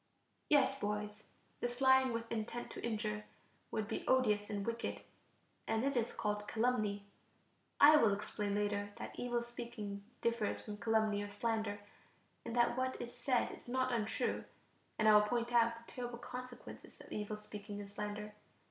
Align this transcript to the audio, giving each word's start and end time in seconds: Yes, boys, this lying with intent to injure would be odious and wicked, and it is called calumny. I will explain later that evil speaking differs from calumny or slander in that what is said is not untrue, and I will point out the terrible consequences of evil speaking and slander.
Yes, 0.49 0.79
boys, 0.79 1.25
this 1.59 1.79
lying 1.79 2.11
with 2.11 2.31
intent 2.31 2.71
to 2.71 2.83
injure 2.83 3.25
would 3.69 3.87
be 3.87 4.03
odious 4.07 4.49
and 4.49 4.65
wicked, 4.65 5.01
and 5.67 5.83
it 5.85 5.95
is 5.95 6.11
called 6.11 6.47
calumny. 6.47 7.05
I 7.79 7.97
will 7.97 8.11
explain 8.11 8.55
later 8.55 8.93
that 8.97 9.13
evil 9.19 9.43
speaking 9.43 10.03
differs 10.21 10.59
from 10.59 10.77
calumny 10.77 11.21
or 11.21 11.29
slander 11.29 11.81
in 12.43 12.53
that 12.53 12.75
what 12.75 12.99
is 12.99 13.13
said 13.13 13.51
is 13.51 13.69
not 13.69 13.91
untrue, 13.91 14.45
and 14.97 15.07
I 15.07 15.13
will 15.13 15.21
point 15.21 15.53
out 15.53 15.75
the 15.75 15.91
terrible 15.91 16.17
consequences 16.17 16.99
of 16.99 17.11
evil 17.11 17.37
speaking 17.37 17.79
and 17.79 17.91
slander. 17.91 18.33